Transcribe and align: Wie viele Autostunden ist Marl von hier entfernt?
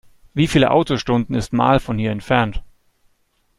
Wie 0.33 0.47
viele 0.47 0.71
Autostunden 0.71 1.35
ist 1.35 1.53
Marl 1.53 1.79
von 1.79 1.99
hier 1.99 2.09
entfernt? 2.09 2.63